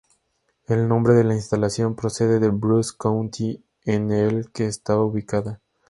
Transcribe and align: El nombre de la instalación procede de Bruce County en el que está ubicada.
El 0.65 0.87
nombre 0.87 1.13
de 1.13 1.23
la 1.23 1.35
instalación 1.35 1.95
procede 1.95 2.39
de 2.39 2.49
Bruce 2.49 2.91
County 2.97 3.63
en 3.85 4.11
el 4.11 4.49
que 4.51 4.65
está 4.65 4.99
ubicada. 4.99 5.61